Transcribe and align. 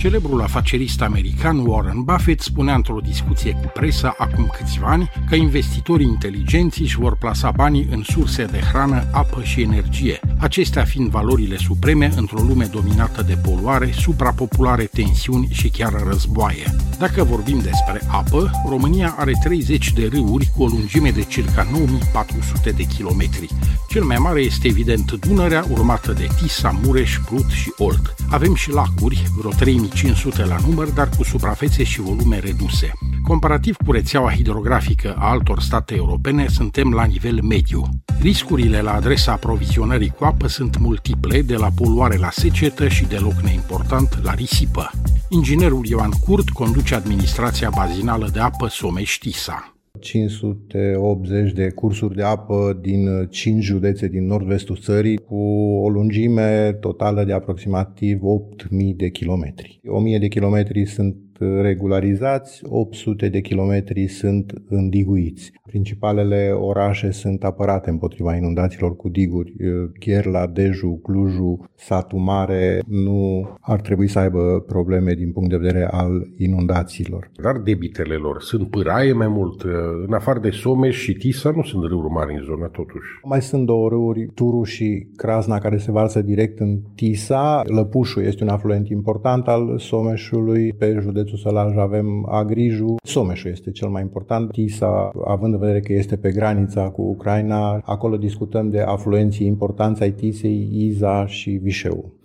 Celebrul 0.00 0.42
afacerist 0.42 1.00
american 1.00 1.58
Warren 1.66 2.02
Buffett 2.02 2.40
spunea 2.40 2.74
într-o 2.74 3.00
discuție 3.00 3.52
cu 3.52 3.70
presa 3.74 4.14
acum 4.18 4.52
câțiva 4.58 4.86
ani 4.86 5.10
că 5.28 5.34
investitorii 5.34 6.06
inteligenți 6.06 6.82
își 6.82 6.98
vor 6.98 7.16
plasa 7.16 7.50
banii 7.50 7.88
în 7.90 8.02
surse 8.02 8.44
de 8.44 8.58
hrană, 8.58 9.04
apă 9.12 9.42
și 9.42 9.62
energie, 9.62 10.20
acestea 10.38 10.84
fiind 10.84 11.10
valorile 11.10 11.56
supreme 11.56 12.12
într-o 12.16 12.40
lume 12.40 12.64
dominată 12.64 13.22
de 13.22 13.34
poluare, 13.42 13.90
suprapopulare, 13.92 14.84
tensiuni 14.84 15.48
și 15.52 15.68
chiar 15.68 15.92
războaie. 16.08 16.74
Dacă 16.98 17.24
vorbim 17.24 17.58
despre 17.58 18.00
apă, 18.10 18.50
România 18.68 19.14
are 19.18 19.32
30 19.42 19.92
de 19.92 20.08
râuri 20.12 20.50
cu 20.56 20.62
o 20.62 20.66
lungime 20.66 21.10
de 21.10 21.22
circa 21.22 21.68
9400 21.72 22.70
de 22.70 22.82
kilometri. 22.82 23.48
Cel 23.88 24.04
mai 24.04 24.16
mare 24.16 24.40
este 24.40 24.68
evident 24.68 25.12
Dunărea, 25.12 25.64
urmată 25.70 26.12
de 26.12 26.28
Tisa, 26.40 26.78
Mureș, 26.82 27.18
Prut 27.26 27.48
și 27.48 27.72
Olt. 27.76 28.14
Avem 28.30 28.54
și 28.54 28.70
lacuri, 28.70 29.26
vreo 29.36 29.50
3500 29.90 30.44
la 30.44 30.56
număr, 30.66 30.88
dar 30.88 31.08
cu 31.16 31.24
suprafețe 31.24 31.82
și 31.82 32.00
volume 32.00 32.38
reduse. 32.38 32.92
Comparativ 33.22 33.76
cu 33.86 33.92
rețeaua 33.92 34.32
hidrografică 34.32 35.14
a 35.18 35.28
altor 35.28 35.60
state 35.60 35.94
europene, 35.94 36.46
suntem 36.48 36.92
la 36.92 37.04
nivel 37.04 37.42
mediu. 37.42 37.88
Riscurile 38.20 38.80
la 38.80 38.92
adresa 38.92 39.32
aprovizionării 39.32 40.14
cu 40.18 40.24
apă 40.24 40.46
sunt 40.48 40.78
multiple, 40.78 41.42
de 41.42 41.56
la 41.56 41.68
poluare 41.74 42.16
la 42.16 42.30
secetă 42.30 42.88
și, 42.88 43.04
deloc 43.04 43.40
neimportant, 43.40 44.22
la 44.22 44.34
risipă. 44.34 44.90
Inginerul 45.28 45.86
Ioan 45.86 46.10
Curt 46.10 46.48
conduce 46.48 46.94
administrația 46.94 47.70
bazinală 47.76 48.28
de 48.32 48.40
apă 48.40 48.68
Someș-Tisa. 48.68 49.79
580 50.00 51.52
de 51.52 51.70
cursuri 51.70 52.14
de 52.14 52.22
apă 52.22 52.78
din 52.82 53.26
5 53.30 53.64
județe 53.64 54.08
din 54.08 54.26
nord-vestul 54.26 54.76
țării 54.76 55.16
cu 55.16 55.36
o 55.82 55.88
lungime 55.88 56.72
totală 56.80 57.24
de 57.24 57.32
aproximativ 57.32 58.20
8.000 58.20 58.68
de 58.96 59.10
kilometri. 59.10 59.80
1.000 60.14 60.20
de 60.20 60.28
kilometri 60.28 60.86
sunt 60.86 61.16
regularizați, 61.60 62.62
800 62.68 63.28
de 63.28 63.40
kilometri 63.40 64.06
sunt 64.06 64.62
îndiguiți. 64.68 65.52
Principalele 65.66 66.50
orașe 66.50 67.10
sunt 67.10 67.44
apărate 67.44 67.90
împotriva 67.90 68.36
inundațiilor 68.36 68.96
cu 68.96 69.08
diguri. 69.08 69.54
Gherla, 69.98 70.46
Deju, 70.46 71.00
Cluju, 71.02 71.64
Satu 71.74 72.16
Mare 72.16 72.82
nu 72.86 73.48
ar 73.60 73.80
trebui 73.80 74.08
să 74.08 74.18
aibă 74.18 74.64
probleme 74.66 75.12
din 75.12 75.32
punct 75.32 75.50
de 75.50 75.56
vedere 75.56 75.88
al 75.90 76.26
inundațiilor. 76.36 77.30
Dar 77.42 77.56
debitele 77.56 78.14
lor 78.14 78.42
sunt 78.42 78.70
pâraie 78.70 79.12
mai 79.12 79.28
mult. 79.28 79.62
În 80.06 80.12
afară 80.12 80.38
de 80.38 80.50
Someș 80.50 80.96
și 80.96 81.12
Tisa 81.12 81.50
nu 81.50 81.62
sunt 81.62 81.84
râuri 81.84 82.12
mari 82.12 82.34
în 82.34 82.42
zonă 82.42 82.66
totuși. 82.66 83.08
Mai 83.24 83.42
sunt 83.42 83.66
două 83.66 83.88
râuri, 83.88 84.26
Turu 84.34 84.62
și 84.62 85.06
Crasna, 85.16 85.58
care 85.58 85.76
se 85.76 85.90
varsă 85.90 86.22
direct 86.22 86.58
în 86.60 86.80
Tisa. 86.94 87.62
Lăpușul 87.66 88.22
este 88.22 88.42
un 88.42 88.48
afluent 88.48 88.88
important 88.88 89.48
al 89.48 89.78
Someșului. 89.78 90.72
Pe 90.72 90.98
județul 91.00 91.29
Sălaj 91.36 91.76
avem 91.76 92.26
Agriju. 92.30 92.94
Someșul 93.02 93.50
este 93.50 93.70
cel 93.70 93.88
mai 93.88 94.02
important. 94.02 94.50
Tisa, 94.50 95.10
având 95.24 95.56
vedere 95.56 95.80
că 95.80 95.92
este 95.92 96.16
pe 96.16 96.30
granița 96.30 96.90
cu 96.90 97.02
Ucraina. 97.02 97.80
Acolo 97.84 98.16
discutăm 98.16 98.70
de 98.70 98.80
afluenții 98.80 99.46
importanți 99.46 100.02
ai 100.02 100.10
Tisei, 100.10 100.68
Iza 100.72 101.26
și 101.26 101.50
Vișeu. 101.50 102.19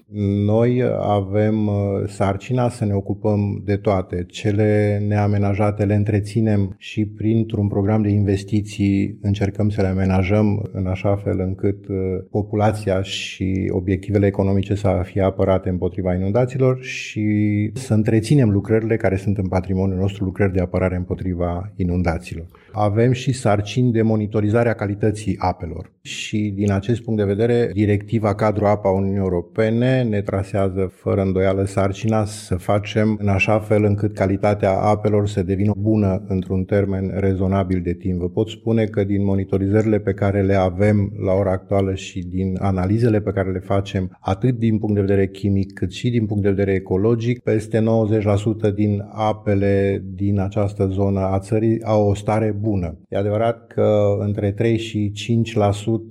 Noi 0.45 0.83
avem 0.99 1.67
uh, 1.67 1.73
sarcina 2.07 2.69
să 2.69 2.85
ne 2.85 2.93
ocupăm 2.93 3.61
de 3.65 3.75
toate. 3.75 4.25
Cele 4.27 5.01
neamenajate 5.07 5.85
le 5.85 5.95
întreținem 5.95 6.75
și 6.77 7.05
printr-un 7.05 7.67
program 7.67 8.01
de 8.01 8.09
investiții 8.09 9.17
încercăm 9.21 9.69
să 9.69 9.81
le 9.81 9.87
amenajăm 9.87 10.69
în 10.71 10.87
așa 10.87 11.15
fel 11.15 11.39
încât 11.39 11.87
uh, 11.87 11.95
populația 12.31 13.01
și 13.01 13.69
obiectivele 13.71 14.25
economice 14.25 14.75
să 14.75 15.01
fie 15.03 15.21
apărate 15.21 15.69
împotriva 15.69 16.13
inundațiilor 16.13 16.81
și 16.81 17.25
să 17.73 17.93
întreținem 17.93 18.49
lucrările 18.49 18.97
care 18.97 19.15
sunt 19.15 19.37
în 19.37 19.47
patrimoniul 19.47 19.99
nostru, 19.99 20.23
lucrări 20.23 20.53
de 20.53 20.61
apărare 20.61 20.95
împotriva 20.95 21.73
inundațiilor. 21.75 22.45
Avem 22.71 23.11
și 23.11 23.33
sarcini 23.33 23.91
de 23.91 24.01
monitorizare 24.01 24.69
a 24.69 24.73
calității 24.73 25.35
apelor 25.37 25.93
și 26.01 26.53
din 26.55 26.71
acest 26.71 27.01
punct 27.01 27.19
de 27.19 27.25
vedere 27.25 27.69
directiva 27.73 28.35
cadru 28.35 28.65
apa 28.65 28.89
Uniunii 28.89 29.17
Europene 29.17 30.04
ne 30.09 30.21
trasează 30.21 30.91
fără 30.93 31.21
îndoială 31.21 31.65
sarcina 31.65 32.25
să 32.25 32.55
facem 32.55 33.17
în 33.21 33.27
așa 33.27 33.59
fel 33.59 33.83
încât 33.83 34.13
calitatea 34.13 34.71
apelor 34.71 35.27
să 35.27 35.43
devină 35.43 35.73
bună 35.77 36.23
într-un 36.27 36.63
termen 36.63 37.13
rezonabil 37.15 37.81
de 37.81 37.93
timp. 37.93 38.19
Vă 38.19 38.29
pot 38.29 38.49
spune 38.49 38.83
că 38.85 39.03
din 39.03 39.23
monitorizările 39.23 39.99
pe 39.99 40.13
care 40.13 40.41
le 40.41 40.53
avem 40.53 41.13
la 41.25 41.33
ora 41.33 41.51
actuală 41.51 41.93
și 41.93 42.19
din 42.19 42.57
analizele 42.59 43.21
pe 43.21 43.31
care 43.31 43.51
le 43.51 43.59
facem, 43.59 44.17
atât 44.19 44.57
din 44.57 44.77
punct 44.77 44.95
de 44.95 45.01
vedere 45.01 45.27
chimic 45.27 45.73
cât 45.73 45.91
și 45.91 46.09
din 46.09 46.25
punct 46.25 46.43
de 46.43 46.49
vedere 46.49 46.73
ecologic, 46.73 47.39
peste 47.39 47.83
90% 48.71 48.73
din 48.75 49.03
apele 49.11 50.03
din 50.13 50.39
această 50.39 50.87
zonă 50.87 51.19
a 51.19 51.39
țării 51.39 51.83
au 51.83 52.09
o 52.09 52.13
stare 52.13 52.57
bună. 52.59 52.97
E 53.09 53.17
adevărat 53.17 53.67
că 53.67 54.17
între 54.19 54.51
3 54.51 54.77
și 54.77 55.11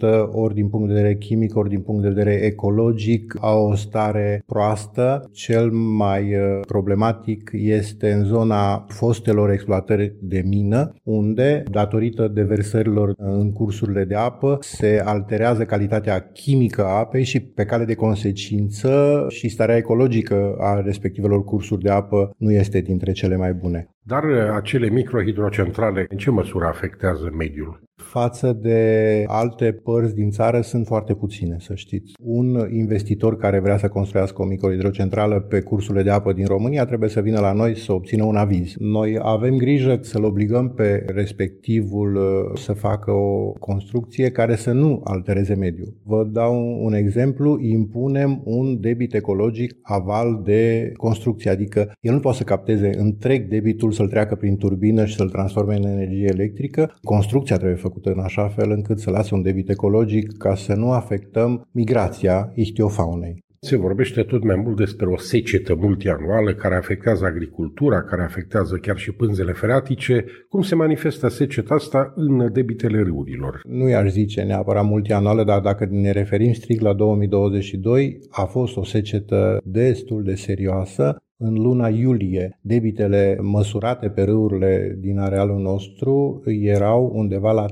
5% 0.02 0.30
ori 0.32 0.54
din 0.54 0.68
punct 0.68 0.88
de 0.88 0.94
vedere 0.94 1.16
chimic, 1.16 1.56
ori 1.56 1.68
din 1.68 1.80
punct 1.80 2.02
de 2.02 2.08
vedere 2.08 2.32
ecologic 2.32 3.36
au 3.40 3.68
o 3.68 3.73
stare 3.74 4.42
proastă. 4.46 5.30
Cel 5.32 5.70
mai 5.70 6.34
uh, 6.34 6.60
problematic 6.66 7.50
este 7.52 8.12
în 8.12 8.24
zona 8.24 8.84
fostelor 8.88 9.50
exploatări 9.50 10.14
de 10.20 10.42
mină, 10.46 10.94
unde, 11.02 11.62
datorită 11.70 12.28
deversărilor 12.28 13.14
în 13.16 13.52
cursurile 13.52 14.04
de 14.04 14.14
apă, 14.14 14.58
se 14.60 15.02
alterează 15.04 15.64
calitatea 15.64 16.30
chimică 16.32 16.84
a 16.84 16.98
apei 16.98 17.24
și 17.24 17.40
pe 17.40 17.64
cale 17.64 17.84
de 17.84 17.94
consecință 17.94 19.26
și 19.28 19.48
starea 19.48 19.76
ecologică 19.76 20.54
a 20.58 20.80
respectivelor 20.80 21.44
cursuri 21.44 21.82
de 21.82 21.90
apă 21.90 22.34
nu 22.38 22.52
este 22.52 22.80
dintre 22.80 23.12
cele 23.12 23.36
mai 23.36 23.52
bune. 23.52 23.93
Dar 24.06 24.24
uh, 24.24 24.54
acele 24.54 24.88
microhidrocentrale 24.88 26.06
în 26.08 26.16
ce 26.16 26.30
măsură 26.30 26.64
afectează 26.66 27.30
mediul? 27.38 27.82
Față 27.96 28.52
de 28.52 29.24
alte 29.26 29.72
părți 29.72 30.14
din 30.14 30.30
țară 30.30 30.60
sunt 30.60 30.86
foarte 30.86 31.14
puține, 31.14 31.56
să 31.60 31.74
știți. 31.74 32.12
Un 32.18 32.68
investitor 32.70 33.36
care 33.36 33.58
vrea 33.58 33.76
să 33.76 33.88
construiască 33.88 34.42
o 34.42 34.44
microhidrocentrală 34.44 35.40
pe 35.40 35.60
cursurile 35.60 36.02
de 36.02 36.10
apă 36.10 36.32
din 36.32 36.46
România 36.46 36.84
trebuie 36.84 37.08
să 37.08 37.20
vină 37.20 37.40
la 37.40 37.52
noi 37.52 37.76
să 37.76 37.92
obțină 37.92 38.24
un 38.24 38.36
aviz. 38.36 38.74
Noi 38.78 39.18
avem 39.22 39.56
grijă 39.56 39.98
să-l 40.00 40.24
obligăm 40.24 40.70
pe 40.70 41.04
respectivul 41.06 42.14
uh, 42.14 42.58
să 42.58 42.72
facă 42.72 43.10
o 43.10 43.52
construcție 43.58 44.30
care 44.30 44.54
să 44.54 44.72
nu 44.72 45.00
altereze 45.04 45.54
mediul. 45.54 45.94
Vă 46.02 46.28
dau 46.32 46.78
un 46.84 46.92
exemplu, 46.92 47.58
impunem 47.60 48.40
un 48.44 48.80
debit 48.80 49.14
ecologic 49.14 49.76
aval 49.82 50.40
de 50.44 50.92
construcție, 50.96 51.50
adică 51.50 51.92
el 52.00 52.12
nu 52.12 52.20
poate 52.20 52.36
să 52.36 52.44
capteze 52.44 52.90
întreg 52.96 53.48
debitul 53.48 53.92
să-l 53.94 54.08
treacă 54.08 54.34
prin 54.34 54.56
turbină 54.56 55.04
și 55.04 55.14
să-l 55.14 55.28
transforme 55.28 55.76
în 55.76 55.84
energie 55.84 56.28
electrică. 56.32 56.94
Construcția 57.02 57.56
trebuie 57.56 57.76
făcută 57.76 58.10
în 58.10 58.18
așa 58.18 58.48
fel 58.48 58.70
încât 58.70 58.98
să 58.98 59.10
lase 59.10 59.34
un 59.34 59.42
debit 59.42 59.68
ecologic 59.68 60.36
ca 60.36 60.54
să 60.54 60.74
nu 60.74 60.90
afectăm 60.90 61.68
migrația 61.72 62.52
ichtiofaunei. 62.54 63.42
Se 63.64 63.76
vorbește 63.76 64.22
tot 64.22 64.44
mai 64.44 64.56
mult 64.56 64.76
despre 64.76 65.06
o 65.06 65.16
secetă 65.16 65.74
multianuală 65.74 66.54
care 66.54 66.74
afectează 66.74 67.24
agricultura, 67.24 68.02
care 68.02 68.22
afectează 68.22 68.76
chiar 68.76 68.96
și 68.96 69.12
pânzele 69.12 69.52
freatice. 69.52 70.24
Cum 70.48 70.62
se 70.62 70.74
manifestă 70.74 71.28
seceta 71.28 71.74
asta 71.74 72.12
în 72.16 72.52
debitele 72.52 73.02
râurilor? 73.02 73.60
Nu 73.68 73.88
i-aș 73.88 74.10
zice 74.10 74.42
neapărat 74.42 74.84
multianuală, 74.84 75.44
dar 75.44 75.60
dacă 75.60 75.86
ne 75.90 76.10
referim 76.10 76.52
strict 76.52 76.80
la 76.80 76.92
2022, 76.92 78.18
a 78.30 78.44
fost 78.44 78.76
o 78.76 78.84
secetă 78.84 79.60
destul 79.64 80.22
de 80.22 80.34
serioasă 80.34 81.16
în 81.36 81.54
luna 81.54 81.88
iulie, 81.88 82.58
debitele 82.60 83.38
măsurate 83.42 84.08
pe 84.08 84.22
râurile 84.22 84.98
din 85.00 85.18
arealul 85.18 85.60
nostru 85.60 86.42
erau 86.62 87.12
undeva 87.14 87.52
la 87.52 87.66
30% 87.66 87.70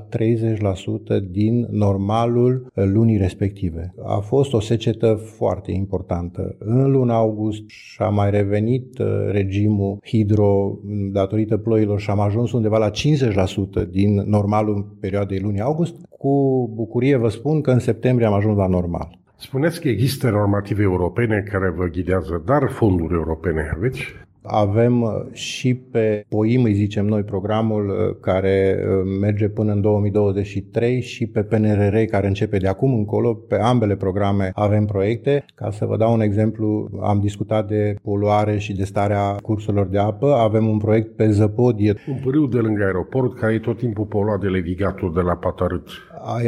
din 1.29 1.67
normalul 1.71 2.71
lunii 2.73 3.17
respective. 3.17 3.93
A 4.03 4.19
fost 4.19 4.53
o 4.53 4.59
secetă 4.59 5.13
foarte 5.13 5.71
importantă. 5.71 6.55
În 6.59 6.91
luna 6.91 7.15
august 7.15 7.63
și-a 7.67 8.09
mai 8.09 8.29
revenit 8.29 8.97
uh, 8.99 9.07
regimul 9.31 9.97
hidro 10.05 10.79
datorită 11.11 11.57
ploilor 11.57 11.99
și 11.99 12.09
am 12.09 12.19
ajuns 12.19 12.51
undeva 12.51 12.77
la 12.77 12.89
50% 13.85 13.89
din 13.89 14.23
normalul 14.25 14.97
perioadei 14.99 15.39
lunii 15.39 15.61
august. 15.61 15.95
Cu 16.09 16.69
bucurie 16.73 17.15
vă 17.15 17.29
spun 17.29 17.61
că 17.61 17.71
în 17.71 17.79
septembrie 17.79 18.27
am 18.27 18.33
ajuns 18.33 18.57
la 18.57 18.67
normal. 18.67 19.21
Spuneți 19.43 19.81
că 19.81 19.87
există 19.87 20.29
normative 20.29 20.81
europene 20.81 21.43
care 21.51 21.69
vă 21.69 21.85
ghidează, 21.85 22.43
dar 22.45 22.69
fonduri 22.69 23.13
europene 23.13 23.71
aveți? 23.75 24.01
Avem 24.43 25.01
uh, 25.01 25.11
și 25.31 25.75
pe 25.75 26.25
POIM, 26.29 26.63
îi 26.63 26.73
zicem 26.73 27.05
noi, 27.05 27.23
programul 27.23 27.89
uh, 27.89 28.15
care 28.21 28.77
uh, 28.77 29.17
merge 29.19 29.49
până 29.49 29.71
în 29.71 29.81
2023 29.81 31.01
și 31.01 31.27
pe 31.27 31.43
PNRR 31.43 31.95
care 31.97 32.27
începe 32.27 32.57
de 32.57 32.67
acum 32.67 32.93
încolo. 32.93 33.33
Pe 33.33 33.55
ambele 33.55 33.95
programe 33.95 34.51
avem 34.53 34.85
proiecte. 34.85 35.45
Ca 35.55 35.71
să 35.71 35.85
vă 35.85 35.97
dau 35.97 36.13
un 36.13 36.21
exemplu, 36.21 36.89
am 37.01 37.19
discutat 37.19 37.67
de 37.67 37.95
poluare 38.03 38.57
și 38.57 38.73
de 38.73 38.83
starea 38.83 39.35
cursurilor 39.41 39.87
de 39.87 39.99
apă. 39.99 40.33
Avem 40.33 40.67
un 40.67 40.77
proiect 40.77 41.15
pe 41.15 41.29
Zăpodie. 41.29 41.95
Un 42.07 42.19
pârâu 42.23 42.45
de 42.45 42.57
lângă 42.57 42.83
aeroport 42.83 43.39
care 43.39 43.53
e 43.53 43.59
tot 43.59 43.77
timpul 43.77 44.05
poluat 44.05 44.39
de 44.39 44.47
levigatul 44.47 45.13
de 45.13 45.21
la 45.21 45.35
Patarât. 45.35 45.87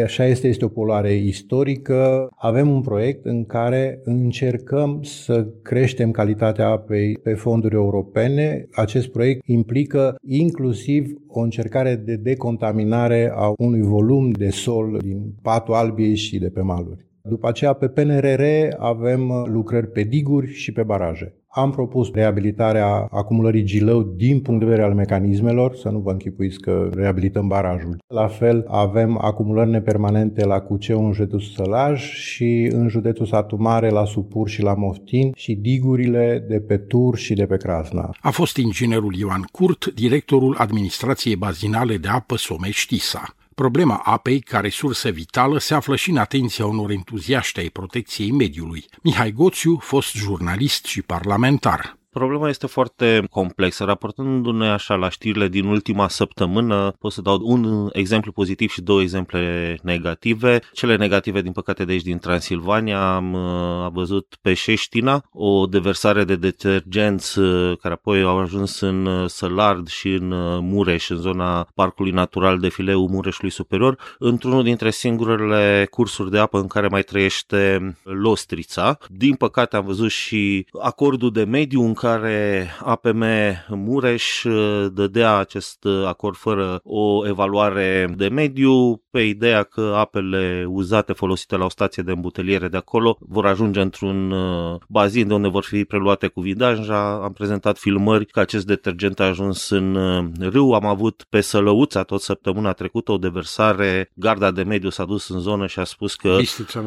Așa 0.04 0.26
este, 0.26 0.48
este 0.48 0.66
o 0.66 0.68
poluare 0.68 1.14
istorică. 1.14 2.30
Avem 2.38 2.70
un 2.70 2.82
proiect 2.82 3.26
în 3.26 3.46
care 3.46 4.02
încercăm 4.04 5.00
să 5.04 5.48
creștem 5.62 6.12
calitatea 6.12 6.68
apei 6.68 7.18
pe 7.18 7.34
fonduri 7.34 7.76
europene. 7.76 8.68
Acest 8.72 9.08
proiect 9.08 9.48
implică 9.48 10.16
inclusiv 10.28 11.14
o 11.28 11.40
încercare 11.40 11.96
de 11.96 12.16
decontaminare 12.16 13.32
a 13.36 13.54
unui 13.58 13.82
volum 13.82 14.32
de 14.32 14.50
sol 14.50 15.00
din 15.02 15.34
patul 15.42 15.74
Albiei 15.74 16.16
și 16.16 16.38
de 16.38 16.50
pe 16.50 16.62
maluri. 16.62 17.06
După 17.30 17.48
aceea, 17.48 17.74
pe 17.74 17.88
PNRR 17.88 18.44
avem 18.78 19.46
lucrări 19.46 19.92
pe 19.92 20.02
diguri 20.02 20.52
și 20.52 20.72
pe 20.72 20.84
baraje. 20.84 21.36
Am 21.58 21.72
propus 21.72 22.12
reabilitarea 22.12 23.08
acumulării 23.12 23.64
Gilău 23.64 24.02
din 24.02 24.42
punct 24.42 24.60
de 24.60 24.66
vedere 24.66 24.86
al 24.86 24.94
mecanismelor, 24.94 25.76
să 25.76 25.90
nu 25.90 26.00
vă 26.00 26.12
închipuiți 26.12 26.60
că 26.60 26.90
reabilităm 26.94 27.48
barajul. 27.48 27.98
La 28.08 28.28
fel, 28.28 28.66
avem 28.68 29.18
acumulări 29.22 29.70
nepermanente 29.70 30.46
la 30.46 30.60
Cuceu 30.60 31.06
în 31.06 31.12
județul 31.12 31.40
Sălaj 31.40 32.02
și 32.02 32.70
în 32.72 32.88
județul 32.88 33.26
Satu 33.26 33.56
Mare 33.60 33.90
la 33.90 34.06
Supur 34.06 34.50
și 34.50 34.62
la 34.62 34.74
Moftin 34.74 35.32
și 35.36 35.56
digurile 35.56 36.46
de 36.48 36.60
pe 36.60 36.78
Tur 36.78 37.18
și 37.18 37.34
de 37.34 37.46
pe 37.46 37.58
Crasna. 37.58 38.10
A 38.22 38.30
fost 38.30 38.58
inginerul 38.58 39.16
Ioan 39.16 39.48
Curt, 39.52 39.94
directorul 39.94 40.56
Administrației 40.58 41.36
Bazinale 41.36 41.98
de 41.98 42.08
Apă 42.08 42.38
Someștisa. 42.38 43.36
Problema 43.56 43.96
apei, 43.96 44.40
ca 44.40 44.60
resursă 44.60 45.10
vitală, 45.10 45.60
se 45.60 45.74
află 45.74 45.96
și 45.96 46.10
în 46.10 46.18
atenția 46.18 46.66
unor 46.66 46.90
entuziaști 46.90 47.60
ai 47.60 47.70
protecției 47.70 48.32
mediului. 48.32 48.86
Mihai 49.02 49.32
Goțiu, 49.32 49.78
fost 49.78 50.14
jurnalist 50.14 50.86
și 50.86 51.02
parlamentar. 51.02 51.98
Problema 52.16 52.50
este 52.50 52.68
foarte 52.68 53.28
complexă. 53.30 53.84
Raportându-ne 53.84 54.70
așa 54.70 54.96
la 54.96 55.10
știrile 55.10 55.48
din 55.48 55.66
ultima 55.66 56.08
săptămână, 56.08 56.96
pot 57.00 57.12
să 57.12 57.22
dau 57.22 57.40
un 57.44 57.90
exemplu 57.94 58.32
pozitiv 58.32 58.70
și 58.70 58.82
două 58.82 59.02
exemple 59.02 59.78
negative. 59.82 60.60
Cele 60.74 60.96
negative, 60.96 61.42
din 61.42 61.52
păcate, 61.52 61.86
de 61.86 61.92
aici 61.92 62.02
din 62.02 62.18
Transilvania, 62.18 63.16
am, 63.16 63.36
am 63.36 63.92
văzut 63.94 64.36
pe 64.42 64.54
Șeștina 64.54 65.24
o 65.32 65.66
deversare 65.66 66.24
de 66.24 66.36
detergenți 66.36 67.40
uh, 67.40 67.78
care 67.78 67.94
apoi 67.94 68.22
au 68.22 68.40
ajuns 68.40 68.80
în 68.80 69.06
uh, 69.06 69.30
Sălard 69.30 69.88
și 69.88 70.08
în 70.08 70.32
uh, 70.32 70.60
Mureș, 70.62 71.10
în 71.10 71.18
zona 71.18 71.68
Parcului 71.74 72.12
Natural 72.12 72.60
de 72.60 72.70
Fileu 72.70 73.08
Mureșului 73.08 73.52
Superior, 73.52 74.16
într-unul 74.20 74.64
dintre 74.64 74.92
singurele 74.92 75.88
cursuri 75.90 76.32
de 76.32 76.40
apă 76.40 76.60
în 76.60 76.68
care 76.68 76.88
mai 76.88 77.02
trăiește 77.02 77.96
Lostrița. 78.04 78.98
Din 79.10 79.36
păcate 79.36 79.76
am 79.76 79.86
văzut 79.86 80.10
și 80.10 80.68
acordul 80.82 81.32
de 81.32 81.44
mediu 81.44 81.82
în 81.82 81.94
care 82.06 82.70
APM 82.80 83.24
Mureș 83.68 84.44
uh, 84.44 84.86
dădea 84.94 85.36
acest 85.36 85.84
uh, 85.84 86.06
acord 86.06 86.36
fără 86.36 86.80
o 86.84 87.28
evaluare 87.28 88.14
de 88.18 88.28
mediu 88.28 89.02
pe 89.16 89.22
ideea 89.22 89.64
că 89.64 89.94
apele 89.98 90.66
uzate 90.68 91.14
folosite 91.14 91.56
la 91.56 91.66
o 91.66 91.70
stație 91.70 92.04
de 92.04 92.12
îmbuteliere 92.12 92.68
de 92.68 92.78
acolo 92.78 93.18
vor 93.20 93.46
ajunge 93.46 93.82
într-un 93.82 94.32
uh, 94.32 94.80
bazin 94.88 95.28
de 95.28 95.34
unde 95.34 95.48
vor 95.48 95.64
fi 95.64 95.86
preluate 95.86 96.28
cu 96.28 96.42
vidanja. 96.42 97.24
Am 97.24 97.34
prezentat 97.34 97.78
filmări 97.78 98.26
că 98.26 98.40
acest 98.40 98.66
detergent 98.66 99.20
a 99.20 99.24
ajuns 99.24 99.70
în 99.70 99.98
râu. 100.40 100.74
Am 100.74 100.86
avut 100.86 101.26
pe 101.30 101.42
Sălăuța 101.42 102.04
tot 102.04 102.22
săptămâna 102.22 102.72
trecută 102.72 103.12
o 103.12 103.18
deversare. 103.18 104.12
Garda 104.14 104.52
de 104.52 104.64
mediu 104.64 104.90
s-a 104.90 105.06
dus 105.06 105.30
în 105.30 105.40
zonă 105.40 105.68
și 105.68 105.80
a 105.80 105.84
spus 105.84 106.16
că... 106.16 106.38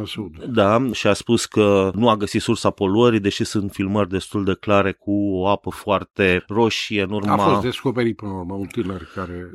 Sud. 0.04 0.44
Da, 0.44 0.88
și 0.92 1.06
a 1.06 1.12
spus 1.12 1.46
că 1.46 1.90
nu 1.94 2.08
a 2.08 2.16
găsit 2.16 2.42
sursa 2.42 2.70
poluării, 2.70 3.20
deși 3.20 3.44
sunt 3.44 3.70
filmări 3.72 4.08
destul 4.08 4.44
de 4.44 4.56
clare 4.60 4.92
cu 4.92 5.12
o 5.12 5.48
apă 5.48 5.70
foarte 5.70 6.44
roșie 6.48 7.02
în 7.02 7.10
urma... 7.10 7.32
A 7.32 7.36
fost 7.36 7.62
descoperit 7.62 8.16
până 8.16 8.30
la 8.30 8.38
urmă 8.38 8.54
un 8.54 8.66
tânăr 8.66 9.08
care... 9.14 9.50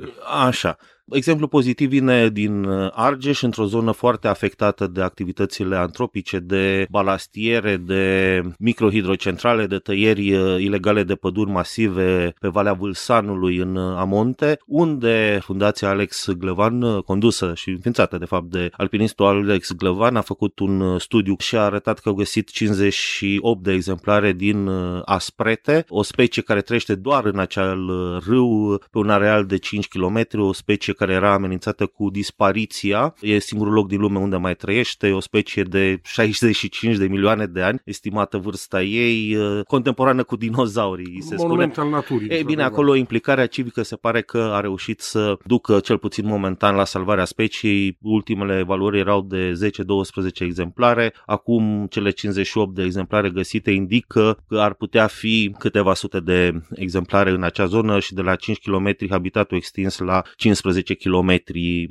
Așa. 0.45 0.77
Exemplu 1.11 1.47
pozitiv 1.47 1.89
vine 1.89 2.29
din 2.29 2.63
uh, 2.63 2.89
Argeș, 2.91 3.41
într-o 3.41 3.65
zonă 3.65 3.91
foarte 3.91 4.27
afectată 4.27 4.87
de 4.87 5.01
activitățile 5.01 5.75
antropice, 5.75 6.39
de 6.39 6.87
balastiere, 6.89 7.77
de 7.77 8.41
microhidrocentrale, 8.59 9.65
de 9.65 9.77
tăieri 9.77 10.33
uh, 10.33 10.59
ilegale 10.59 11.03
de 11.03 11.15
păduri 11.15 11.49
masive 11.49 12.33
pe 12.39 12.47
Valea 12.47 12.73
Vâlsanului 12.73 13.57
în 13.57 13.75
uh, 13.75 13.95
Amonte, 13.97 14.59
unde 14.65 15.39
Fundația 15.41 15.89
Alex 15.89 16.29
Glăvan, 16.31 16.99
condusă 16.99 17.51
și 17.55 17.69
înființată 17.69 18.17
de 18.17 18.25
fapt 18.25 18.49
de 18.49 18.69
alpinistul 18.71 19.25
Alex 19.25 19.71
Glăvan, 19.71 20.15
a 20.15 20.21
făcut 20.21 20.59
un 20.59 20.99
studiu 20.99 21.35
și 21.39 21.55
a 21.55 21.61
arătat 21.61 21.99
că 21.99 22.09
au 22.09 22.15
găsit 22.15 22.49
58 22.49 23.63
de 23.63 23.71
exemplare 23.71 24.31
din 24.31 24.69
asprete, 25.05 25.85
o 25.87 26.03
specie 26.03 26.41
care 26.41 26.61
trăiește 26.61 26.95
doar 26.95 27.25
în 27.25 27.39
acel 27.39 27.91
râu 28.25 28.81
pe 28.91 28.97
un 28.97 29.09
areal 29.09 29.45
de 29.45 29.57
5 29.57 29.87
km, 29.87 30.27
o 30.31 30.53
specie 30.53 30.92
specie 30.93 31.15
care 31.15 31.25
era 31.25 31.33
amenințată 31.33 31.85
cu 31.85 32.09
dispariția. 32.09 33.15
E 33.21 33.39
singurul 33.39 33.73
loc 33.73 33.87
din 33.87 33.99
lume 33.99 34.19
unde 34.19 34.35
mai 34.37 34.55
trăiește, 34.55 35.11
o 35.11 35.19
specie 35.19 35.63
de 35.63 35.99
65 36.03 36.97
de 36.97 37.07
milioane 37.07 37.45
de 37.45 37.61
ani, 37.61 37.81
estimată 37.85 38.37
vârsta 38.37 38.81
ei, 38.81 39.35
uh, 39.35 39.63
contemporană 39.67 40.23
cu 40.23 40.35
dinozaurii, 40.35 41.21
se 41.21 41.35
Monument 41.37 41.71
spune. 41.71 41.87
al 41.87 41.93
naturii. 41.93 42.29
Ei 42.29 42.43
bine, 42.43 42.63
acolo 42.63 42.95
implicarea 42.95 43.45
civică 43.45 43.83
se 43.83 43.95
pare 43.95 44.21
că 44.21 44.51
a 44.53 44.59
reușit 44.59 45.01
să 45.01 45.37
ducă 45.45 45.79
cel 45.79 45.97
puțin 45.97 46.25
momentan 46.25 46.75
la 46.75 46.85
salvarea 46.85 47.25
speciei. 47.25 47.97
Ultimele 48.01 48.57
evaluări 48.59 48.99
erau 48.99 49.21
de 49.21 49.51
10-12 49.51 50.45
exemplare. 50.45 51.13
Acum 51.25 51.87
cele 51.89 52.09
58 52.09 52.75
de 52.75 52.83
exemplare 52.83 53.29
găsite 53.29 53.71
indică 53.71 54.37
că 54.47 54.59
ar 54.59 54.73
putea 54.73 55.07
fi 55.07 55.55
câteva 55.59 55.93
sute 55.93 56.19
de 56.19 56.61
exemplare 56.75 57.29
în 57.29 57.43
acea 57.43 57.65
zonă 57.65 57.99
și 57.99 58.13
de 58.13 58.21
la 58.21 58.35
5 58.35 58.57
km 58.59 58.95
habitatul 59.09 59.57
extins 59.57 59.97
la 59.97 60.21
15 60.35 60.82
10 60.83 60.95
km. 60.95 61.41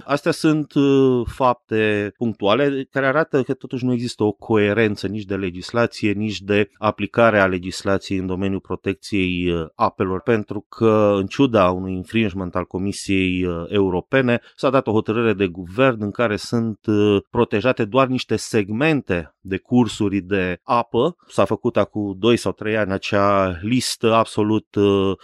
Astea 0.04 0.32
sunt 0.32 0.74
uh, 0.74 1.26
fapte 1.26 2.12
punctuale 2.16 2.86
care 2.90 3.06
arată 3.06 3.42
că 3.42 3.54
totuși 3.54 3.84
nu 3.84 3.92
există 3.92 4.24
o 4.24 4.32
coerență 4.32 5.06
nici 5.06 5.24
de 5.24 5.36
legislație, 5.36 6.12
nici 6.12 6.40
de 6.40 6.70
aplicare 6.78 7.40
a 7.40 7.46
legislației 7.46 8.18
în 8.18 8.26
domeniul 8.26 8.60
protecției 8.60 9.50
uh, 9.50 9.66
apelor, 9.74 10.20
pentru 10.20 10.66
că 10.68 11.14
în 11.16 11.26
ciuda 11.26 11.70
unui 11.70 11.92
infringement 11.92 12.56
al 12.56 12.64
Comisiei 12.64 13.44
uh, 13.44 13.64
Europene 13.68 14.40
s-a 14.56 14.70
dat 14.70 14.86
o 14.86 14.92
hotărâre 14.92 15.32
de 15.32 15.46
guvern 15.46 16.02
în 16.02 16.10
care 16.10 16.36
sunt 16.36 16.78
protejate 17.30 17.84
doar 17.84 18.06
niște 18.06 18.36
segmente 18.36 19.34
de 19.42 19.56
cursuri 19.56 20.20
de 20.20 20.58
apă. 20.62 21.16
S-a 21.28 21.44
făcut 21.44 21.76
acum 21.76 22.14
2 22.18 22.36
sau 22.36 22.52
3 22.52 22.76
ani 22.76 22.92
acea 22.92 23.58
listă 23.60 24.14
absolut 24.14 24.66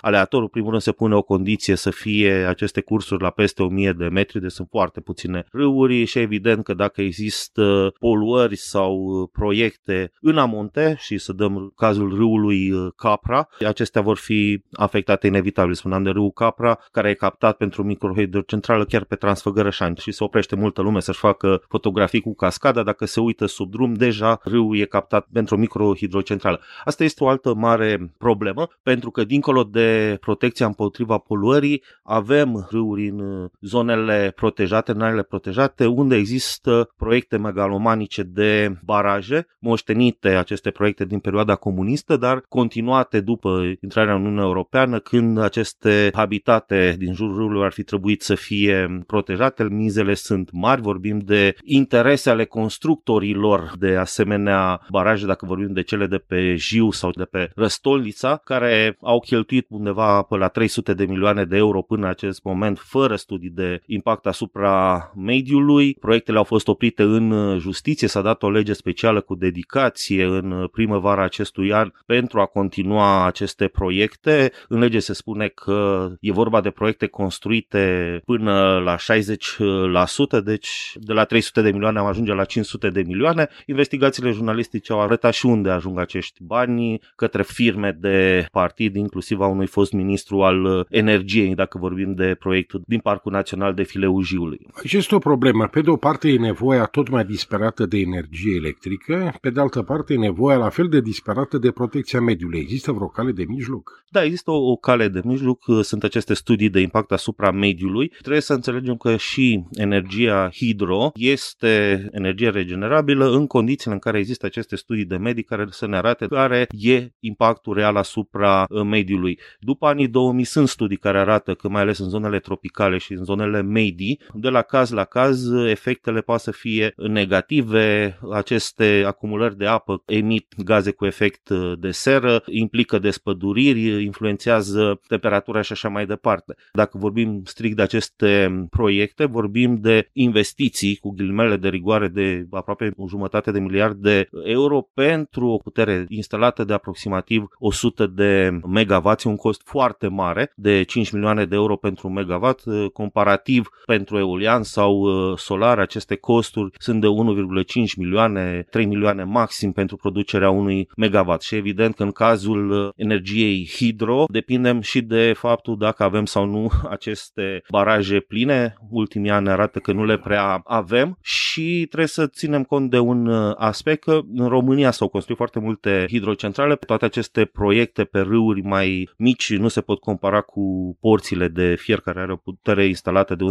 aleator. 0.00 0.42
În 0.42 0.48
primul 0.48 0.70
rând 0.70 0.82
se 0.82 0.92
pune 0.92 1.14
o 1.14 1.22
condiție 1.22 1.74
să 1.74 1.90
fie 1.90 2.32
aceste 2.32 2.80
cursuri 2.80 3.22
la 3.22 3.30
peste 3.30 3.46
peste 3.48 3.62
1000 3.62 3.92
de 3.92 4.08
metri, 4.08 4.40
deci 4.40 4.50
sunt 4.50 4.68
foarte 4.70 5.00
puține 5.00 5.44
râuri 5.52 6.04
și 6.04 6.18
evident 6.18 6.64
că 6.64 6.74
dacă 6.74 7.00
există 7.00 7.92
poluări 7.98 8.56
sau 8.56 8.94
uh, 8.94 9.28
proiecte 9.32 10.12
în 10.20 10.38
amonte 10.38 10.96
și 10.98 11.18
să 11.18 11.32
dăm 11.32 11.72
cazul 11.76 12.14
râului 12.14 12.70
uh, 12.70 12.92
Capra, 12.96 13.48
acestea 13.66 14.02
vor 14.02 14.16
fi 14.16 14.62
afectate 14.72 15.26
inevitabil. 15.26 15.74
Spuneam 15.74 16.02
de 16.02 16.10
râul 16.10 16.30
Capra, 16.30 16.78
care 16.92 17.10
e 17.10 17.14
captat 17.14 17.56
pentru 17.56 17.82
microhidrocentrală 17.82 18.84
chiar 18.84 19.04
pe 19.04 19.14
Transfăgărășani 19.14 19.96
și 19.96 20.12
se 20.12 20.24
oprește 20.24 20.56
multă 20.56 20.82
lume 20.82 21.00
să-și 21.00 21.18
facă 21.18 21.62
fotografii 21.68 22.20
cu 22.20 22.34
cascada. 22.34 22.82
Dacă 22.82 23.04
se 23.04 23.20
uită 23.20 23.46
sub 23.46 23.70
drum, 23.70 23.94
deja 24.08 24.40
râul 24.42 24.78
e 24.78 24.84
captat 24.84 25.26
pentru 25.32 25.54
o 25.54 25.58
microhidrocentrală. 25.58 26.60
Asta 26.84 27.04
este 27.04 27.24
o 27.24 27.28
altă 27.28 27.54
mare 27.54 28.14
problemă, 28.18 28.68
pentru 28.82 29.10
că 29.10 29.24
dincolo 29.24 29.62
de 29.62 30.16
protecția 30.20 30.66
împotriva 30.66 31.18
poluării, 31.18 31.82
avem 32.02 32.66
râuri 32.70 33.08
în 33.08 33.48
zonele 33.60 34.32
protejate, 34.36 34.92
în 34.92 35.00
arele 35.00 35.22
protejate, 35.22 35.86
unde 35.86 36.16
există 36.16 36.88
proiecte 36.96 37.36
megalomanice 37.36 38.22
de 38.22 38.78
baraje, 38.84 39.46
moștenite 39.58 40.28
aceste 40.28 40.70
proiecte 40.70 41.04
din 41.04 41.18
perioada 41.18 41.54
comunistă, 41.54 42.16
dar 42.16 42.42
continuate 42.48 43.20
după 43.20 43.62
intrarea 43.82 44.14
în 44.14 44.20
Uniunea 44.20 44.44
Europeană, 44.44 44.98
când 44.98 45.38
aceste 45.38 46.10
habitate 46.14 46.94
din 46.98 47.14
jurul 47.14 47.36
râului 47.36 47.64
ar 47.64 47.72
fi 47.72 47.82
trebuit 47.82 48.22
să 48.22 48.34
fie 48.34 49.02
protejate. 49.06 49.66
Mizele 49.70 50.14
sunt 50.14 50.48
mari, 50.52 50.80
vorbim 50.80 51.18
de 51.18 51.54
interese 51.64 52.30
ale 52.30 52.44
constructorilor 52.44 53.72
de 53.78 53.96
asemenea 53.98 54.80
baraje, 54.90 55.26
dacă 55.26 55.46
vorbim 55.46 55.72
de 55.72 55.82
cele 55.82 56.06
de 56.06 56.18
pe 56.18 56.54
Jiu 56.56 56.90
sau 56.90 57.10
de 57.10 57.24
pe 57.24 57.50
Răstolnița, 57.54 58.40
care 58.44 58.96
au 59.00 59.20
cheltuit 59.20 59.66
undeva 59.68 60.22
pe 60.22 60.36
la 60.36 60.48
300 60.48 60.94
de 60.94 61.04
milioane 61.04 61.44
de 61.44 61.56
euro 61.56 61.82
până 61.82 62.02
în 62.04 62.10
acest 62.10 62.42
moment, 62.42 62.78
fără 62.78 63.16
studii 63.16 63.50
de 63.50 63.80
impact 63.86 64.26
asupra 64.26 65.10
mediului. 65.16 65.94
Proiectele 66.00 66.38
au 66.38 66.44
fost 66.44 66.68
oprite 66.68 67.02
în 67.02 67.56
justiție, 67.58 68.08
s-a 68.08 68.22
dat 68.22 68.42
o 68.42 68.50
lege 68.50 68.72
specială 68.72 69.20
cu 69.20 69.34
dedicație 69.34 70.24
în 70.24 70.68
primăvara 70.72 71.22
acestui 71.22 71.72
an 71.72 71.92
pentru 72.06 72.40
a 72.40 72.46
continua 72.46 73.26
aceste 73.26 73.68
proiecte. 73.68 74.52
În 74.68 74.78
lege 74.78 74.98
se 74.98 75.12
spune 75.12 75.48
că 75.48 76.08
e 76.20 76.32
vorba 76.32 76.60
de 76.60 76.70
proiecte 76.70 77.06
construite 77.06 78.22
până 78.24 78.78
la 78.84 78.96
60%, 78.96 80.44
deci 80.44 80.92
de 80.94 81.12
la 81.12 81.24
300 81.24 81.62
de 81.62 81.70
milioane 81.70 81.98
am 81.98 82.06
ajunge 82.06 82.32
la 82.32 82.44
500 82.44 82.90
de 82.90 83.02
milioane. 83.02 83.48
Investigațiile 83.88 84.36
jurnalistice 84.36 84.92
au 84.92 85.00
arătat 85.00 85.32
și 85.32 85.46
unde 85.46 85.70
ajung 85.70 85.98
acești 85.98 86.42
bani 86.42 87.00
către 87.16 87.42
firme 87.42 87.96
de 88.00 88.46
partid, 88.52 88.96
inclusiv 88.96 89.40
a 89.40 89.46
unui 89.46 89.66
fost 89.66 89.92
ministru 89.92 90.42
al 90.42 90.86
energiei, 90.90 91.54
dacă 91.54 91.78
vorbim 91.78 92.14
de 92.14 92.36
proiectul 92.38 92.82
din 92.86 92.98
Parcul 92.98 93.32
Național 93.32 93.74
de 93.74 93.82
Fileu 93.82 94.20
Jiului. 94.20 94.66
Aici 94.72 94.92
este 94.92 95.14
o 95.14 95.18
problemă. 95.18 95.66
Pe 95.66 95.80
de 95.80 95.90
o 95.90 95.96
parte 95.96 96.28
e 96.28 96.38
nevoia 96.38 96.84
tot 96.84 97.08
mai 97.08 97.24
disperată 97.24 97.86
de 97.86 97.98
energie 97.98 98.54
electrică, 98.54 99.34
pe 99.40 99.50
de 99.50 99.60
altă 99.60 99.82
parte 99.82 100.12
e 100.12 100.16
nevoia 100.16 100.56
la 100.56 100.68
fel 100.68 100.88
de 100.88 101.00
disperată 101.00 101.58
de 101.58 101.70
protecția 101.70 102.20
mediului. 102.20 102.58
Există 102.58 102.92
vreo 102.92 103.06
cale 103.06 103.32
de 103.32 103.44
mijloc? 103.48 104.04
Da, 104.10 104.24
există 104.24 104.50
o, 104.50 104.70
o 104.70 104.76
cale 104.76 105.08
de 105.08 105.20
mijloc. 105.24 105.64
Sunt 105.82 106.04
aceste 106.04 106.34
studii 106.34 106.68
de 106.68 106.80
impact 106.80 107.12
asupra 107.12 107.50
mediului. 107.50 108.08
Trebuie 108.08 108.40
să 108.40 108.52
înțelegem 108.52 108.96
că 108.96 109.16
și 109.16 109.64
energia 109.72 110.50
hidro 110.54 111.10
este 111.14 112.08
energie 112.12 112.48
regenerabilă 112.48 113.30
în 113.30 113.46
condițiile 113.78 113.94
în 113.94 114.12
care 114.12 114.18
există 114.18 114.46
aceste 114.46 114.76
studii 114.76 115.04
de 115.04 115.16
medii 115.16 115.42
care 115.42 115.66
să 115.70 115.86
ne 115.86 115.96
arate 115.96 116.26
care 116.26 116.66
e 116.70 117.08
impactul 117.20 117.74
real 117.74 117.96
asupra 117.96 118.66
uh, 118.68 118.82
mediului. 118.82 119.38
După 119.60 119.86
anii 119.86 120.08
2000 120.08 120.44
sunt 120.44 120.68
studii 120.68 120.96
care 120.96 121.18
arată 121.18 121.54
că 121.54 121.68
mai 121.68 121.80
ales 121.80 121.98
în 121.98 122.08
zonele 122.08 122.38
tropicale 122.38 122.98
și 122.98 123.12
în 123.12 123.24
zonele 123.24 123.62
medii, 123.62 124.20
de 124.34 124.48
la 124.48 124.62
caz 124.62 124.90
la 124.90 125.04
caz, 125.04 125.52
efectele 125.52 126.20
poate 126.20 126.42
să 126.42 126.50
fie 126.50 126.92
negative. 126.96 128.18
Aceste 128.32 129.02
acumulări 129.06 129.56
de 129.56 129.66
apă 129.66 130.02
emit 130.06 130.54
gaze 130.64 130.90
cu 130.90 131.06
efect 131.06 131.48
uh, 131.48 131.72
de 131.78 131.90
seră, 131.90 132.42
implică 132.46 132.98
despăduriri, 132.98 134.04
influențează 134.04 135.00
temperatura 135.08 135.60
și 135.60 135.72
așa 135.72 135.88
mai 135.88 136.06
departe. 136.06 136.54
Dacă 136.72 136.98
vorbim 136.98 137.42
strict 137.44 137.76
de 137.76 137.82
aceste 137.82 138.66
proiecte, 138.70 139.24
vorbim 139.24 139.76
de 139.80 140.08
investiții 140.12 140.96
cu 140.96 141.10
ghilimele 141.10 141.56
de 141.56 141.68
rigoare 141.68 142.08
de 142.08 142.46
aproape 142.50 142.92
o 142.96 143.08
jumătate 143.08 143.50
de 143.50 143.58
miliard 143.68 143.96
de 143.96 144.28
euro 144.44 144.88
pentru 144.94 145.46
o 145.48 145.56
putere 145.56 146.04
instalată 146.08 146.64
de 146.64 146.72
aproximativ 146.72 147.46
100 147.58 148.06
de 148.06 148.60
megawatt, 148.66 149.22
un 149.22 149.36
cost 149.36 149.62
foarte 149.64 150.08
mare 150.08 150.52
de 150.56 150.82
5 150.82 151.10
milioane 151.10 151.44
de 151.44 151.54
euro 151.54 151.76
pentru 151.76 152.08
un 152.08 152.14
megawatt, 152.14 152.62
comparativ 152.92 153.68
pentru 153.86 154.18
eolian 154.18 154.62
sau 154.62 154.92
uh, 155.00 155.38
solar, 155.38 155.78
aceste 155.78 156.16
costuri 156.16 156.70
sunt 156.78 157.00
de 157.00 157.06
1,5 157.06 157.96
milioane, 157.96 158.66
3 158.70 158.86
milioane 158.86 159.24
maxim 159.24 159.72
pentru 159.72 159.96
producerea 159.96 160.50
unui 160.50 160.88
megawatt 160.96 161.42
și 161.42 161.54
evident 161.54 161.94
că 161.94 162.02
în 162.02 162.10
cazul 162.10 162.70
uh, 162.70 162.88
energiei 162.96 163.68
hidro 163.76 164.24
depindem 164.28 164.80
și 164.80 165.02
de 165.02 165.32
faptul 165.36 165.78
dacă 165.78 166.02
avem 166.02 166.24
sau 166.24 166.44
nu 166.44 166.70
aceste 166.90 167.62
baraje 167.70 168.20
pline. 168.20 168.74
Ultimii 168.90 169.30
ani 169.30 169.48
arată 169.48 169.78
că 169.78 169.92
nu 169.92 170.04
le 170.04 170.18
prea 170.18 170.60
avem 170.64 171.18
și 171.22 171.86
trebuie 171.86 172.08
să 172.08 172.26
ținem 172.26 172.62
cont 172.62 172.90
de 172.90 172.98
un 172.98 173.26
uh, 173.26 173.52
aspect 173.58 174.02
că 174.02 174.20
în 174.34 174.48
România 174.48 174.90
s-au 174.90 175.08
construit 175.08 175.36
foarte 175.36 175.58
multe 175.58 176.06
hidrocentrale. 176.08 176.76
Toate 176.76 177.04
aceste 177.04 177.44
proiecte 177.44 178.04
pe 178.04 178.18
râuri 178.18 178.62
mai 178.62 179.08
mici 179.16 179.56
nu 179.56 179.68
se 179.68 179.80
pot 179.80 180.00
compara 180.00 180.40
cu 180.40 180.96
porțile 181.00 181.48
de 181.48 181.74
fier 181.78 182.00
care 182.00 182.20
are 182.20 182.32
o 182.32 182.36
putere 182.36 182.86
instalată 182.86 183.34
de 183.34 183.44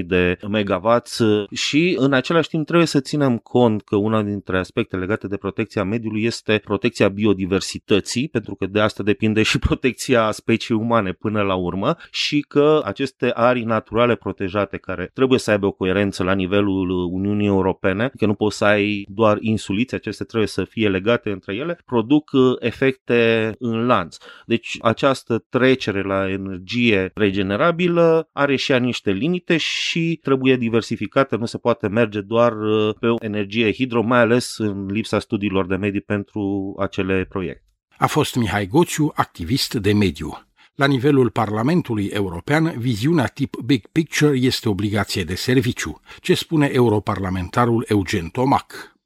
11.000 0.00 0.04
de 0.04 0.38
megawatts 0.48 1.22
și 1.52 1.96
în 1.98 2.12
același 2.12 2.48
timp 2.48 2.66
trebuie 2.66 2.86
să 2.86 3.00
ținem 3.00 3.36
cont 3.38 3.82
că 3.82 3.96
una 3.96 4.22
dintre 4.22 4.58
aspectele 4.58 5.02
legate 5.02 5.26
de 5.26 5.36
protecția 5.36 5.84
mediului 5.84 6.24
este 6.24 6.60
protecția 6.64 7.08
biodiversității, 7.08 8.28
pentru 8.28 8.54
că 8.54 8.66
de 8.66 8.80
asta 8.80 9.02
depinde 9.02 9.42
și 9.42 9.58
protecția 9.58 10.30
speciei 10.30 10.78
umane 10.78 11.12
până 11.12 11.42
la 11.42 11.54
urmă 11.54 11.96
și 12.10 12.40
că 12.48 12.80
aceste 12.84 13.30
arii 13.34 13.64
naturale 13.64 14.14
protejate 14.14 14.76
care 14.76 15.10
trebuie 15.14 15.38
să 15.38 15.50
aibă 15.50 15.66
o 15.66 15.72
coerență 15.72 16.22
la 16.22 16.34
nivelul 16.34 16.90
Uniunii 17.12 17.46
Europene, 17.46 18.10
că 18.16 18.26
nu 18.26 18.34
poți 18.34 18.56
să 18.56 18.64
ai 18.64 19.06
doar 19.08 19.38
insulițe, 19.48 19.94
aceste 19.94 20.24
trebuie 20.24 20.48
să 20.48 20.64
fie 20.64 20.88
legate 20.88 21.30
între 21.30 21.54
ele, 21.54 21.80
produc 21.84 22.30
uh, 22.32 22.56
efecte 22.58 23.54
în 23.58 23.86
lanț. 23.86 24.16
Deci 24.46 24.76
această 24.80 25.44
trecere 25.48 26.02
la 26.02 26.30
energie 26.30 27.10
regenerabilă 27.14 28.28
are 28.32 28.56
și 28.56 28.72
ea 28.72 28.78
niște 28.78 29.10
limite 29.10 29.56
și 29.56 30.18
trebuie 30.22 30.56
diversificată, 30.56 31.36
nu 31.36 31.46
se 31.46 31.58
poate 31.58 31.88
merge 31.88 32.20
doar 32.20 32.52
uh, 32.60 32.94
pe 33.00 33.06
o 33.06 33.16
energie 33.20 33.72
hidro, 33.72 34.02
mai 34.02 34.18
ales 34.18 34.58
în 34.58 34.86
lipsa 34.86 35.18
studiilor 35.18 35.66
de 35.66 35.76
medii 35.76 36.00
pentru 36.00 36.74
acele 36.78 37.26
proiecte. 37.28 37.62
A 37.98 38.06
fost 38.06 38.34
Mihai 38.36 38.66
Goțiu, 38.66 39.12
activist 39.14 39.74
de 39.74 39.92
mediu. 39.92 40.42
La 40.74 40.86
nivelul 40.86 41.30
Parlamentului 41.30 42.06
European, 42.06 42.74
viziunea 42.78 43.26
tip 43.26 43.56
Big 43.64 43.86
Picture 43.86 44.36
este 44.36 44.68
obligație 44.68 45.24
de 45.24 45.34
serviciu. 45.34 46.00
Ce 46.20 46.34
spune 46.34 46.70
europarlamentarul 46.72 47.84
Eugen 47.88 48.28
Tomac? 48.28 48.97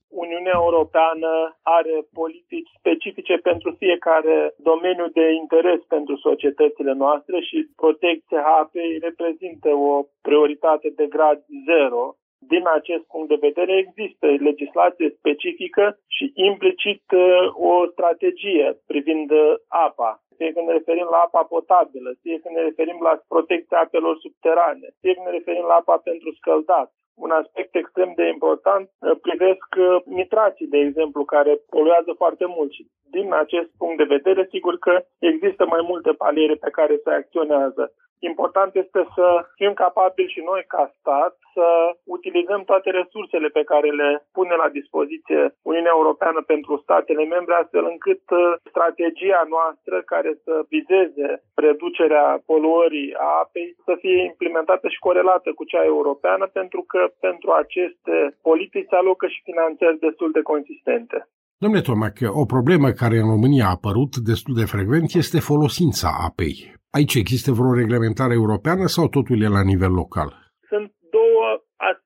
Uniunea 0.52 0.70
Europeană 0.72 1.58
are 1.62 1.96
politici 2.12 2.70
specifice 2.78 3.36
pentru 3.36 3.70
fiecare 3.78 4.54
domeniu 4.56 5.06
de 5.18 5.26
interes 5.42 5.80
pentru 5.88 6.16
societățile 6.16 6.92
noastre 6.92 7.40
și 7.40 7.58
protecția 7.76 8.42
apei 8.62 8.98
reprezintă 9.08 9.68
o 9.68 10.04
prioritate 10.22 10.88
de 10.96 11.06
grad 11.06 11.38
zero 11.68 12.16
din 12.54 12.64
acest 12.78 13.04
punct 13.12 13.28
de 13.28 13.44
vedere 13.48 13.72
există 13.76 14.26
legislație 14.48 15.08
specifică 15.18 15.84
și 16.16 16.32
implicit 16.34 17.04
uh, 17.12 17.22
o 17.70 17.86
strategie 17.94 18.66
privind 18.86 19.30
uh, 19.30 19.54
apa. 19.68 20.10
Fie 20.36 20.52
când 20.52 20.66
ne 20.66 20.72
referim 20.72 21.08
la 21.10 21.20
apa 21.26 21.42
potabilă, 21.54 22.10
fie 22.22 22.38
când 22.42 22.54
ne 22.56 22.62
referim 22.62 22.98
la 23.08 23.14
protecția 23.28 23.78
apelor 23.80 24.14
subterane, 24.24 24.86
fie 25.00 25.14
când 25.14 25.26
ne 25.26 25.32
referim 25.38 25.64
la 25.72 25.76
apa 25.82 25.96
pentru 26.08 26.28
scăldat. 26.38 26.88
Un 27.14 27.30
aspect 27.30 27.74
extrem 27.74 28.12
de 28.16 28.26
important 28.28 28.90
uh, 28.90 29.16
privesc 29.22 29.68
nitrații, 30.04 30.66
de 30.66 30.78
exemplu, 30.78 31.24
care 31.24 31.60
poluează 31.70 32.12
foarte 32.16 32.44
mult 32.46 32.70
și 32.72 32.86
din 33.10 33.32
acest 33.32 33.70
punct 33.78 33.96
de 33.96 34.12
vedere, 34.16 34.46
sigur 34.50 34.78
că 34.78 35.04
există 35.18 35.66
mai 35.66 35.82
multe 35.90 36.12
paliere 36.12 36.54
pe 36.54 36.70
care 36.70 37.00
se 37.04 37.10
acționează. 37.10 37.92
Important 38.30 38.74
este 38.74 39.00
să 39.14 39.26
fim 39.54 39.72
capabili 39.72 40.34
și 40.34 40.40
noi 40.50 40.64
ca 40.66 40.92
stat 40.98 41.34
să 41.54 41.66
utilizăm 42.04 42.62
toate 42.64 42.90
resursele 42.90 43.48
pe 43.48 43.64
care 43.64 43.88
le 43.90 44.10
pune 44.32 44.54
la 44.62 44.68
dispoziție 44.68 45.40
Uniunea 45.62 45.92
Europeană 45.94 46.40
pentru 46.52 46.76
statele 46.82 47.24
membre, 47.24 47.54
astfel 47.54 47.84
încât 47.84 48.22
uh, 48.30 48.52
strategia 48.68 49.42
noastră 49.48 50.02
care 50.12 50.30
să 50.44 50.54
vizeze 50.68 51.28
reducerea 51.54 52.42
poluării 52.46 53.14
a 53.14 53.30
apei 53.44 53.76
să 53.84 53.94
fie 54.02 54.18
implementată 54.24 54.88
și 54.88 55.04
corelată 55.06 55.52
cu 55.52 55.64
cea 55.64 55.84
europeană, 55.84 56.46
pentru 56.46 56.82
că 56.82 57.00
pentru 57.20 57.50
aceste 57.50 58.36
politici 58.42 58.88
se 58.88 58.96
alocă 58.96 59.26
și 59.26 59.40
finanțări 59.44 59.98
destul 59.98 60.30
de 60.30 60.42
consistente. 60.42 61.28
Domnule 61.62 61.82
Tomac, 61.82 62.18
o 62.26 62.44
problemă 62.44 62.90
care 62.90 63.18
în 63.18 63.28
România 63.28 63.66
a 63.66 63.70
apărut 63.70 64.16
destul 64.16 64.54
de 64.54 64.64
frecvent 64.64 65.14
este 65.14 65.40
folosința 65.40 66.18
apei. 66.20 66.74
Aici 66.90 67.14
există 67.14 67.52
vreo 67.52 67.74
reglementare 67.74 68.32
europeană 68.32 68.86
sau 68.86 69.08
totul 69.08 69.42
e 69.42 69.48
la 69.48 69.62
nivel 69.62 69.90
local? 69.90 70.41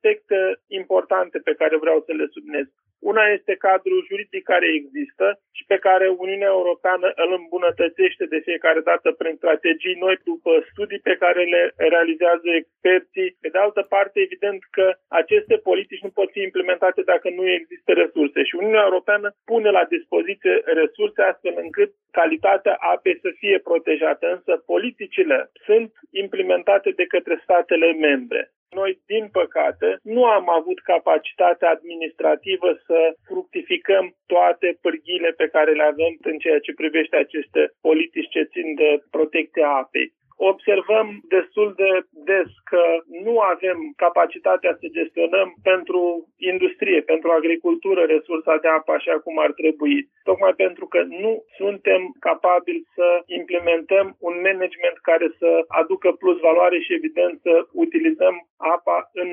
Sunt 0.07 0.23
două 0.29 0.45
aspecte 0.47 0.61
importante 0.81 1.39
pe 1.39 1.55
care 1.61 1.77
vreau 1.77 1.99
să 2.07 2.13
le 2.13 2.27
subliniez. 2.33 2.67
Una 3.13 3.25
este 3.37 3.55
cadrul 3.67 4.07
juridic 4.09 4.43
care 4.53 4.69
există 4.81 5.27
și 5.57 5.65
pe 5.71 5.79
care 5.87 6.07
Uniunea 6.09 6.53
Europeană 6.59 7.07
îl 7.23 7.31
îmbunătățește 7.41 8.25
de 8.35 8.41
fiecare 8.49 8.81
dată 8.91 9.09
prin 9.21 9.35
strategii 9.37 10.03
noi 10.05 10.17
după 10.31 10.53
studii 10.71 11.07
pe 11.09 11.17
care 11.23 11.43
le 11.55 11.63
realizează 11.77 12.49
experții. 12.61 13.37
Pe 13.41 13.49
de 13.49 13.59
altă 13.59 13.83
parte, 13.95 14.17
evident 14.21 14.61
că 14.77 14.87
aceste 15.09 15.57
politici 15.69 16.05
nu 16.07 16.11
pot 16.19 16.29
fi 16.31 16.41
implementate 16.49 17.03
dacă 17.13 17.29
nu 17.39 17.45
există 17.59 17.91
resurse 17.93 18.41
și 18.45 18.55
Uniunea 18.63 18.85
Europeană 18.89 19.29
pune 19.45 19.71
la 19.79 19.85
dispoziție 19.97 20.55
resurse 20.81 21.23
astfel 21.23 21.55
încât 21.65 21.91
calitatea 22.11 22.75
apei 22.95 23.19
să 23.25 23.31
fie 23.41 23.59
protejată, 23.69 24.27
însă 24.37 24.53
politicile 24.73 25.51
sunt 25.67 25.91
implementate 26.11 26.91
de 26.91 27.07
către 27.07 27.41
statele 27.43 27.89
membre. 27.93 28.41
Noi, 28.71 29.01
din 29.07 29.29
păcate, 29.33 29.99
nu 30.03 30.25
am 30.25 30.51
avut 30.51 30.81
capacitatea 30.81 31.71
administrativă 31.71 32.71
să 32.87 32.99
fructificăm 33.25 34.15
toate 34.27 34.79
pârghile 34.81 35.31
pe 35.31 35.49
care 35.49 35.73
le 35.73 35.83
avem 35.83 36.13
în 36.23 36.39
ceea 36.39 36.59
ce 36.59 36.73
privește 36.73 37.17
aceste 37.17 37.73
politici 37.81 38.29
ce 38.29 38.43
țin 38.43 38.75
de 38.75 39.03
protecția 39.11 39.69
apei. 39.69 40.13
Observăm 40.37 41.21
destul 41.29 41.73
de 41.77 41.91
des 42.13 42.49
că 42.65 42.83
nu 43.25 43.39
avem 43.39 43.79
capacitatea 43.97 44.77
să 44.81 44.87
gestionăm 44.99 45.55
pentru 45.63 46.29
industrie, 46.37 47.01
pentru 47.01 47.31
agricultură, 47.31 48.03
resursa 48.05 48.57
de 48.57 48.69
apă 48.69 48.93
așa 48.93 49.19
cum 49.25 49.39
ar 49.39 49.53
trebui. 49.53 50.09
Tocmai 50.23 50.55
pentru 50.55 50.87
că 50.87 51.03
nu 51.03 51.45
suntem 51.57 52.01
capabili 52.21 52.87
să 52.95 53.23
implementăm 53.27 54.17
un 54.21 54.35
management 54.35 54.97
care 55.03 55.29
să 55.39 55.65
aducă 55.67 56.13
plus 56.13 56.39
valoare 56.41 56.79
și 56.81 56.93
evident 56.93 57.41
să 57.41 57.67
utilizăm 57.73 58.35
apa 58.57 59.11
în 59.13 59.29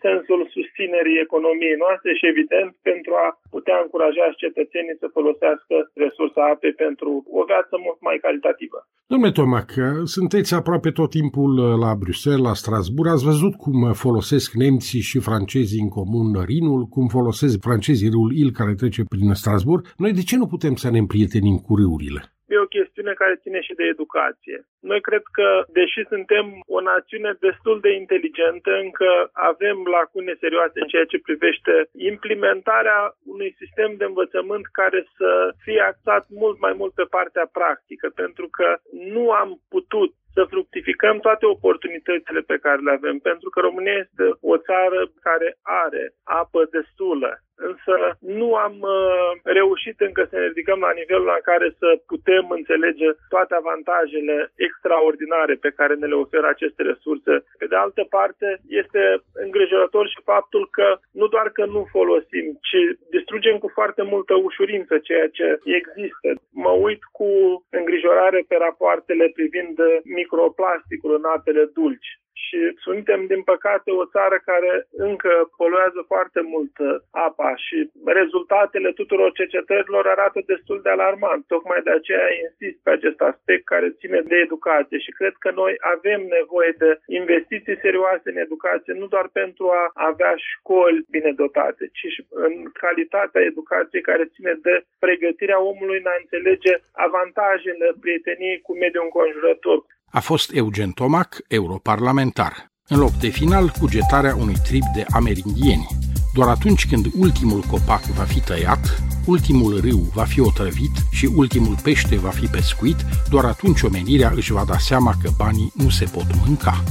sensul 0.00 0.48
susținerii 0.50 1.18
economiei 1.20 1.76
noastre 1.84 2.14
și 2.14 2.26
evident 2.26 2.76
pentru 2.82 3.14
a 3.14 3.40
putea 3.50 3.80
încuraja 3.80 4.34
cetățenii 4.36 4.96
să 4.98 5.08
folosească 5.08 5.90
resursa 5.94 6.44
apei 6.44 6.72
pentru 6.72 7.24
o 7.30 7.44
viață 7.44 7.78
mult 7.84 8.00
mai 8.00 8.18
calitativă. 8.18 8.85
Domnule 9.08 9.32
Tomac, 9.32 9.72
sunteți 10.04 10.54
aproape 10.54 10.90
tot 10.90 11.10
timpul 11.10 11.78
la 11.78 11.94
Bruxelles, 11.94 12.40
la 12.40 12.54
Strasbourg. 12.54 13.10
Ați 13.10 13.24
văzut 13.24 13.54
cum 13.54 13.92
folosesc 13.92 14.52
nemții 14.52 15.00
și 15.00 15.18
francezii 15.18 15.80
în 15.80 15.88
comun 15.88 16.42
Rinul, 16.44 16.84
cum 16.84 17.08
folosesc 17.08 17.60
francezii 17.60 18.08
râul 18.08 18.36
Il 18.36 18.50
care 18.50 18.74
trece 18.74 19.02
prin 19.04 19.34
Strasbourg. 19.34 19.94
Noi 19.96 20.12
de 20.12 20.22
ce 20.22 20.36
nu 20.36 20.46
putem 20.46 20.74
să 20.74 20.90
ne 20.90 20.98
împrietenim 20.98 21.56
cu 21.56 21.76
râurile? 21.76 22.20
E 22.46 22.54
o 22.64 22.66
chestiune 23.06 23.14
care 23.22 23.42
ține 23.42 23.60
și 23.60 23.74
de 23.80 23.84
educație. 23.94 24.58
Noi 24.90 25.00
cred 25.00 25.24
că, 25.36 25.48
deși 25.78 26.00
suntem 26.12 26.44
o 26.76 26.80
națiune 26.80 27.32
destul 27.46 27.76
de 27.80 27.90
inteligentă, 28.02 28.70
încă 28.84 29.10
avem 29.32 29.76
lacune 29.96 30.34
serioase 30.42 30.76
în 30.80 30.88
ceea 30.92 31.04
ce 31.12 31.26
privește 31.28 31.72
implementarea 32.12 32.98
unui 33.32 33.50
sistem 33.60 33.90
de 33.96 34.04
învățământ 34.04 34.66
care 34.80 35.00
să 35.16 35.30
fie 35.64 35.80
axat 35.80 36.24
mult 36.42 36.58
mai 36.60 36.74
mult 36.80 36.92
pe 36.94 37.06
partea 37.16 37.46
practică, 37.58 38.06
pentru 38.22 38.46
că 38.56 38.68
nu 39.14 39.24
am 39.30 39.50
putut 39.68 40.12
să 40.36 40.42
fructificăm 40.54 41.16
toate 41.26 41.46
oportunitățile 41.46 42.40
pe 42.50 42.56
care 42.64 42.80
le 42.86 42.92
avem, 42.98 43.18
pentru 43.30 43.48
că 43.50 43.58
România 43.60 43.96
este 44.04 44.26
o 44.52 44.56
țară 44.68 45.00
care 45.26 45.48
are 45.62 46.04
apă 46.40 46.60
destulă, 46.76 47.30
însă 47.70 47.94
nu 48.38 48.48
am 48.66 48.76
uh, 48.80 49.30
reușit 49.58 49.96
încă 50.00 50.22
să 50.30 50.36
ne 50.38 50.46
ridicăm 50.46 50.80
la 50.86 50.92
nivelul 51.00 51.28
la 51.34 51.40
care 51.50 51.68
să 51.80 51.88
putem 52.12 52.44
înțelege 52.58 53.08
toate 53.28 53.54
avantajele 53.54 54.36
extraordinare 54.66 55.54
pe 55.64 55.70
care 55.78 55.94
ne 55.94 56.06
le 56.06 56.14
oferă 56.24 56.46
aceste 56.48 56.82
resurse. 56.82 57.34
Pe 57.60 57.66
de 57.72 57.76
altă 57.84 58.02
parte, 58.16 58.48
este 58.82 59.02
îngrijorător 59.44 60.04
și 60.08 60.20
faptul 60.32 60.68
că 60.78 60.88
nu 61.20 61.26
doar 61.34 61.48
că 61.56 61.64
nu 61.74 61.82
folosim, 61.96 62.44
ci 62.68 62.80
distrugem 63.26 63.58
cu 63.58 63.68
foarte 63.78 64.02
multă 64.02 64.34
ușurință 64.34 64.98
ceea 64.98 65.28
ce 65.28 65.58
există. 65.78 66.28
Mă 66.50 66.70
uit 66.86 67.02
cu 67.12 67.28
îngrijorare 67.70 68.44
pe 68.48 68.56
rapoartele 68.66 69.26
privind 69.36 69.76
microplasticul 70.04 71.14
în 71.14 71.24
apele 71.36 71.64
dulci 71.74 72.10
și 72.56 72.76
suntem, 72.86 73.20
din 73.32 73.42
păcate, 73.52 73.90
o 73.90 74.04
țară 74.14 74.36
care 74.50 74.72
încă 75.08 75.32
poluează 75.56 76.00
foarte 76.12 76.40
mult 76.52 76.74
uh, 76.78 76.88
apa 77.10 77.50
și 77.66 77.78
rezultatele 78.04 78.90
tuturor 79.00 79.30
cercetărilor 79.32 80.04
arată 80.06 80.38
destul 80.52 80.78
de 80.82 80.90
alarmant. 80.92 81.46
Tocmai 81.46 81.80
de 81.88 81.90
aceea 81.90 82.28
insist 82.44 82.78
pe 82.82 82.90
acest 82.90 83.20
aspect 83.30 83.64
care 83.64 83.96
ține 84.00 84.20
de 84.30 84.36
educație 84.46 84.98
și 84.98 85.16
cred 85.18 85.34
că 85.44 85.50
noi 85.60 85.72
avem 85.94 86.20
nevoie 86.38 86.72
de 86.82 86.90
investiții 87.20 87.82
serioase 87.84 88.26
în 88.30 88.38
educație, 88.46 88.92
nu 88.92 89.06
doar 89.14 89.28
pentru 89.42 89.64
a 89.80 89.84
avea 90.10 90.34
școli 90.50 91.04
bine 91.10 91.32
dotate, 91.42 91.84
ci 91.96 92.06
și 92.14 92.20
în 92.46 92.54
calitatea 92.84 93.42
educației 93.50 94.08
care 94.10 94.32
ține 94.34 94.54
de 94.66 94.74
pregătirea 94.98 95.60
omului 95.70 95.98
în 96.02 96.08
a 96.12 96.16
înțelege 96.22 96.72
avantajele 97.06 97.88
prieteniei 98.00 98.60
cu 98.66 98.72
mediul 98.82 99.04
înconjurător, 99.04 99.78
a 100.10 100.20
fost 100.20 100.50
Eugen 100.54 100.90
Tomac, 100.90 101.36
europarlamentar, 101.48 102.72
în 102.88 102.98
loc 102.98 103.12
de 103.12 103.28
final 103.28 103.72
cugetarea 103.80 104.36
unui 104.36 104.56
trip 104.62 104.82
de 104.94 105.04
amerindieni. 105.10 105.86
Doar 106.34 106.48
atunci 106.48 106.86
când 106.86 107.06
ultimul 107.16 107.60
copac 107.60 108.02
va 108.02 108.22
fi 108.22 108.40
tăiat, 108.40 109.02
ultimul 109.26 109.80
râu 109.80 109.98
va 110.14 110.24
fi 110.24 110.40
otrăvit 110.40 110.90
și 111.10 111.30
ultimul 111.34 111.76
pește 111.82 112.16
va 112.16 112.30
fi 112.30 112.46
pescuit, 112.46 112.96
doar 113.30 113.44
atunci 113.44 113.82
omenirea 113.82 114.32
își 114.34 114.52
va 114.52 114.64
da 114.64 114.78
seama 114.78 115.14
că 115.22 115.30
banii 115.36 115.72
nu 115.74 115.88
se 115.88 116.04
pot 116.04 116.26
mânca. 116.44 116.84